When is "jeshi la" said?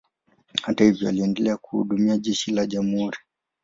2.17-2.65